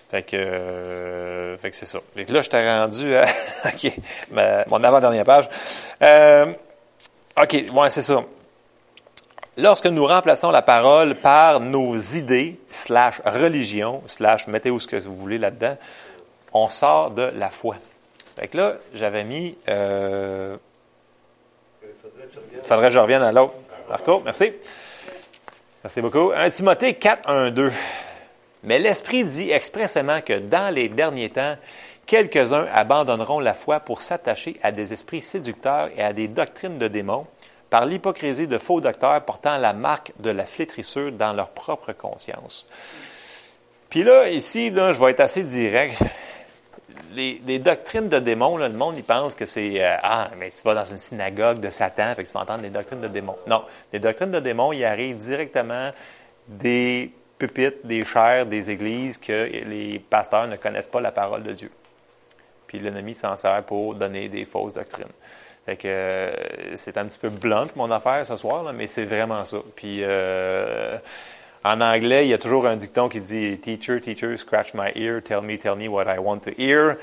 [0.09, 1.99] Fait que, euh, fait que c'est ça.
[2.15, 3.25] Fait que là, je t'ai rendu à,
[3.65, 3.91] OK,
[4.31, 5.49] ma- mon avant-dernière page.
[6.01, 6.53] Euh,
[7.41, 8.23] OK, ouais, c'est ça.
[9.57, 14.97] Lorsque nous remplaçons la parole par nos idées, slash religion, slash mettez où ce que
[14.97, 15.77] vous voulez là-dedans,
[16.53, 17.75] on sort de la foi.
[18.35, 20.57] Fait que là, j'avais mis, euh,
[22.61, 23.53] faudrait que je revienne à l'autre.
[23.89, 24.53] Marco, merci.
[25.83, 26.31] Merci beaucoup.
[26.35, 27.71] 1 Timothée 4, 1, 2.
[28.63, 31.55] Mais l'Esprit dit expressément que dans les derniers temps,
[32.05, 36.87] quelques-uns abandonneront la foi pour s'attacher à des esprits séducteurs et à des doctrines de
[36.87, 37.27] démons,
[37.69, 42.65] par l'hypocrisie de faux docteurs portant la marque de la flétrissure dans leur propre conscience.
[43.89, 46.01] Puis là, ici, là, je vais être assez direct.
[47.13, 50.75] Les, doctrines de démons, le monde, il pense que c'est euh, Ah, mais tu vas
[50.75, 53.37] dans une synagogue de Satan, fait que tu vas entendre des doctrines de démons.
[53.47, 55.91] Non, les doctrines de démons, ils arrivent directement
[56.47, 61.53] des pupitres, des chairs, des églises que les pasteurs ne connaissent pas la parole de
[61.53, 61.71] Dieu.
[62.67, 65.07] Puis l'ennemi s'en sert pour donner des fausses doctrines.
[65.67, 66.31] Fait que euh,
[66.75, 69.57] c'est un petit peu blunt mon affaire ce soir, mais c'est vraiment ça.
[69.75, 70.97] Puis euh,
[71.65, 75.21] en anglais, il y a toujours un dicton qui dit Teacher, teacher, scratch my ear,
[75.21, 76.95] tell me, tell me what I want to hear.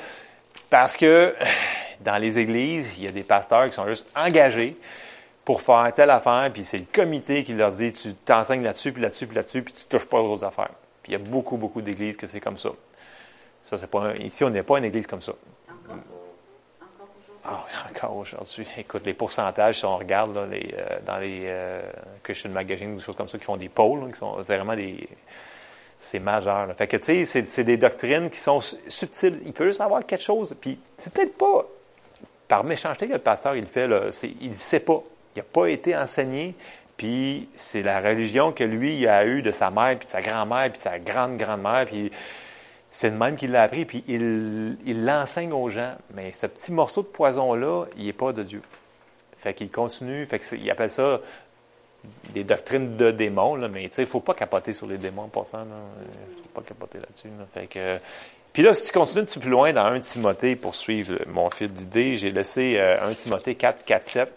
[0.70, 1.34] Parce que
[2.00, 4.78] dans les églises, il y a des pasteurs qui sont juste engagés
[5.44, 9.02] pour faire telle affaire, puis c'est le comité qui leur dit tu t'enseignes là-dessus, puis
[9.02, 10.70] là-dessus, puis là-dessus, puis tu touches pas aux autres affaires.
[11.02, 12.70] Puis il y a beaucoup, beaucoup d'églises que c'est comme ça.
[13.62, 15.34] Ça, c'est pas un- ici, on n'est pas une église comme ça.
[17.46, 18.66] Ah oui, encore aujourd'hui.
[18.78, 21.82] Écoute, les pourcentages, si on regarde là, les, euh, dans les euh,
[22.22, 25.06] Christian Magazine, des choses comme ça, qui font des là, qui sont vraiment des...
[25.98, 26.66] C'est majeur.
[26.66, 26.74] là.
[26.74, 29.40] Fait que, tu sais, c'est- des doctrines qui sont su- subtiles.
[29.46, 31.64] Il peut juste avoir quelque chose, puis c'est peut-être pas
[32.46, 34.10] par méchanceté que le pasteur, il fait, là.
[34.40, 35.02] Il ne sait pas.
[35.34, 36.54] Il n'a pas été enseigné,
[36.96, 40.20] puis c'est la religion que lui, il a eue de sa mère, puis de sa
[40.20, 42.10] grand-mère, puis de sa grande-grand-mère, puis
[42.94, 45.94] c'est le même qui l'a appris, puis il l'enseigne aux gens.
[46.14, 48.62] Mais ce petit morceau de poison-là, il n'est pas de Dieu.
[49.36, 51.20] Fait qu'il continue, fait que c'est- il appelle ça
[52.32, 55.28] des doctrines de démons, là, mais il ne faut pas capoter sur les démons en
[55.28, 55.62] passant.
[55.64, 57.28] Il ne faut pas capoter là-dessus.
[57.36, 57.46] là.
[57.52, 57.98] Fait que,
[58.52, 61.18] puis là, si tu continues un petit peu plus loin dans 1 Timothée, pour suivre
[61.26, 64.32] mon fil d'idées, j'ai laissé euh, 1 Timothée 4, 4, 7.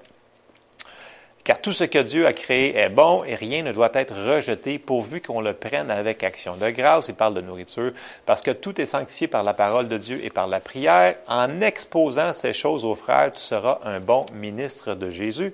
[1.47, 4.79] Car tout ce que Dieu a créé est bon et rien ne doit être rejeté
[4.79, 7.07] pourvu qu'on le prenne avec action de grâce.
[7.07, 7.93] Il parle de nourriture
[8.25, 11.15] parce que tout est sanctifié par la parole de Dieu et par la prière.
[11.25, 15.53] En exposant ces choses aux frères, tu seras un bon ministre de Jésus.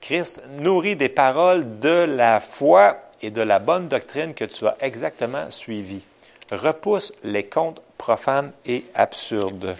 [0.00, 4.78] Christ nourrit des paroles de la foi et de la bonne doctrine que tu as
[4.80, 6.04] exactement suivies.
[6.52, 9.76] Repousse les contes profanes et absurdes.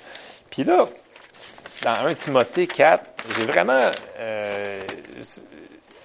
[0.50, 0.87] Puis là,
[1.83, 3.03] dans 1 Timothée 4,
[3.37, 4.83] j'ai vraiment, euh,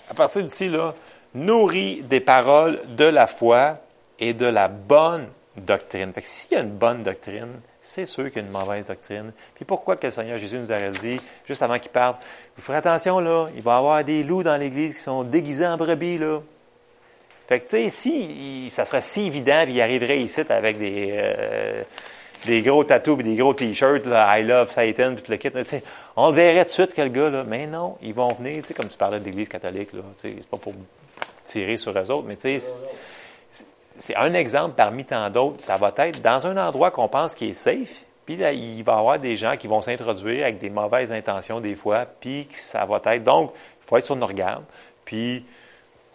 [0.10, 0.94] à partir d'ici, là,
[1.34, 3.78] nourri des paroles de la foi
[4.20, 6.12] et de la bonne doctrine.
[6.14, 8.86] Fait que s'il y a une bonne doctrine, c'est sûr qu'il y a une mauvaise
[8.86, 9.32] doctrine.
[9.56, 12.22] Puis pourquoi que le Seigneur Jésus nous aurait dit, juste avant qu'il parte,
[12.56, 15.66] vous ferez attention, là, il va y avoir des loups dans l'Église qui sont déguisés
[15.66, 16.42] en brebis, là.
[17.48, 21.10] Fait que, tu sais, si ça serait si évident, puis il arriverait ici avec des,
[21.14, 21.84] euh,
[22.46, 25.62] des gros tatous et des gros t-shirts, I love Satan, puis tout le kit, là,
[26.16, 28.62] on le verrait tout de suite que le gars, là, mais non, ils vont venir,
[28.62, 30.74] tu sais, comme tu parlais de l'Église catholique, là, tu sais, c'est pas pour
[31.46, 32.80] tirer sur eux autres, mais tu sais,
[33.98, 35.60] c'est- un exemple parmi tant d'autres.
[35.62, 38.94] Ça va être dans un endroit qu'on pense qui est safe, puis là, il va
[38.94, 42.86] y avoir des gens qui vont s'introduire avec des mauvaises intentions des fois, puis ça
[42.86, 44.62] va être, donc, il faut être sur nos regards,
[45.04, 45.44] puis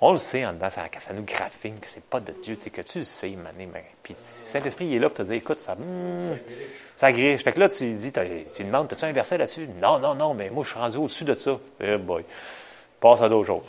[0.00, 2.70] on le sait en dedans, ça, ça nous graffine que c'est pas de Dieu, c'est
[2.70, 5.58] que tu le sais, mané, mais puis Saint-Esprit il est là pour te dire, écoute,
[5.58, 6.36] ça, hmm,
[6.96, 7.42] ça griche.
[7.42, 9.68] Fait que là, tu dis, tu demandes, as-tu un verset là-dessus?
[9.80, 11.58] Non, non, non, mais moi, je suis rendu au-dessus de ça.
[11.80, 12.24] Eh boy,
[13.00, 13.62] passe à d'autres choses.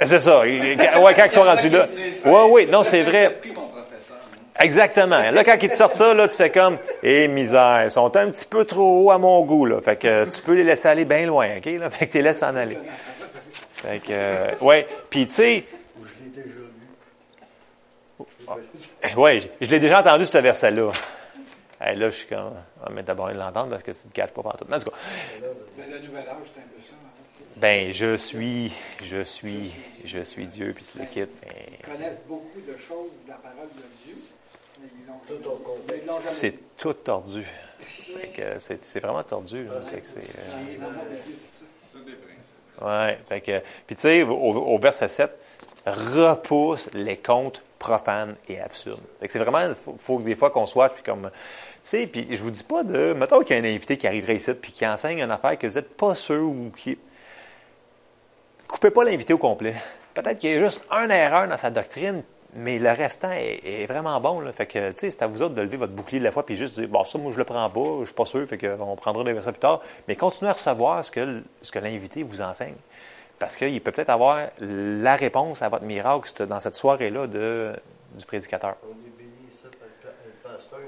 [0.00, 0.40] C'est ça.
[0.40, 1.86] Ouais, quand ils sont rendus là.
[2.24, 3.40] Oui, oui, non, c'est vrai.
[4.60, 5.30] Exactement.
[5.30, 8.30] Là, quand ils te sortent ça, là, tu fais comme, eh, misère, ils sont un
[8.30, 9.80] petit peu trop hauts à mon goût, là.
[9.80, 11.90] Fait que tu peux les laisser aller bien loin, OK, là?
[11.90, 12.78] Fait que tu les laisses en aller.
[13.82, 14.86] Fait que, euh, ouais.
[15.10, 15.64] Puis, tu sais,
[16.00, 16.54] je l'ai déjà
[19.08, 19.16] lu.
[19.16, 20.92] ouais, je, je l'ai déjà entendu, ce verset-là.
[21.80, 22.52] Hey, là, je suis comme,
[22.84, 24.64] ah, mais d'abord, il l'entendre parce que tu ne te caches pas partout.
[24.68, 24.96] Mais en tout cas,
[25.76, 26.92] Ben, le nouvel âge, c'est un peu ça.
[26.94, 27.44] hein.
[27.56, 31.34] ben, je suis, je suis, je suis Dieu, puis tu le quittes.
[31.44, 34.14] Mais Ils connaissent beaucoup de choses de la parole de Dieu,
[34.80, 37.44] mais ils l'ont Tout c'est tout tordu.
[38.20, 39.80] Fait que c'est c'est vraiment tordu, là.
[39.80, 40.06] Fait que
[42.80, 45.30] Ouais, fait que, puis tu sais, au, verset 7,
[45.86, 49.02] repousse les contes profanes et absurdes.
[49.20, 51.30] Fait que c'est vraiment, faut, faut que des fois qu'on soit, puis comme, tu
[51.82, 54.36] sais, puis je vous dis pas de, mettons qu'il y a un invité qui arriverait
[54.36, 56.98] ici, puis qui enseigne une affaire que vous n'êtes pas sûr ou qui,
[58.66, 59.74] coupez pas l'invité au complet.
[60.14, 62.22] Peut-être qu'il y a juste une erreur dans sa doctrine,
[62.54, 64.40] mais le restant est, est vraiment bon.
[64.40, 64.52] Là.
[64.52, 66.44] Fait que, tu sais, c'est à vous autres de lever votre bouclier de la foi
[66.44, 68.58] puis juste dire, bon, ça, moi, je le prends pas, je suis pas sûr, fait
[68.58, 69.80] qu'on prendra des versets plus tard.
[70.08, 72.74] Mais continuez à recevoir ce que, ce que l'invité vous enseigne.
[73.38, 77.72] Parce qu'il peut peut-être avoir la réponse à votre miracle dans cette soirée-là de,
[78.16, 78.76] du prédicateur.
[78.84, 80.78] On est béni ça par le pa- le pasteur,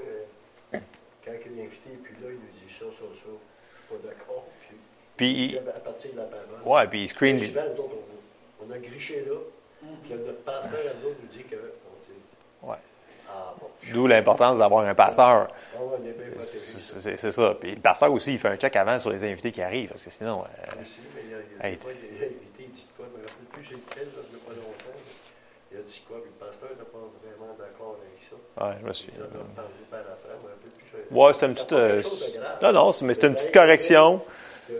[0.71, 0.77] euh,
[1.25, 3.05] quand il est invité, puis là, il nous dit ça, ça, ça.
[3.11, 4.45] Je suis pas d'accord.
[4.67, 4.77] Puis,
[5.17, 6.45] Puis, il- à partir de la parole.
[6.65, 9.35] ouais, puis il on, on a griché là,
[10.03, 11.55] puis notre pasteur à nous autres nous dit que.
[11.55, 12.19] On dit,
[12.71, 12.77] Ouais.
[13.29, 15.47] ah bon, D'où l'importance d'avoir un pasteur.
[15.49, 17.17] Ah, on est bien protégé.
[17.17, 17.55] C'est ça.
[17.59, 20.03] Puis le pasteur aussi, il fait un check avant sur les invités qui arrivent, parce
[20.03, 21.75] que sinon, euh, Aussi, mais il y a, il y a Hey.
[21.75, 23.73] des fois, il y a invité, il dit de quoi, je me rappelle plus, c'est
[23.75, 24.99] lequel, là, il n'y a pas longtemps.
[25.71, 28.65] Il a dit quoi, puis le pasteur n'est pas vraiment d'accord avec ça.
[28.65, 29.11] ouais, je me suis.
[29.15, 31.15] Il en a parlé par rappelle plus.
[31.15, 31.73] Ouais, c'était une petite.
[31.73, 32.01] euh,
[32.61, 34.21] non, non, mais c'était une petite correction.
[34.67, 34.79] Que, non,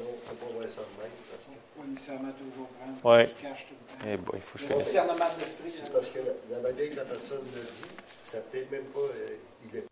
[0.00, 1.12] on ne peut pas voir ça de même.
[1.28, 3.04] parce que Pas nécessairement toujours prendre.
[3.04, 3.28] Ouais.
[4.02, 4.08] Le.
[4.12, 4.86] Eh boy, il faut que je Le finisse.
[4.86, 5.70] discernement de l'esprit.
[5.70, 6.18] C'est parce que
[6.50, 7.90] la, manière que la personne l'a dit,
[8.24, 9.00] ça peut-être même pas.
[9.00, 9.26] euh,
[9.70, 9.84] il est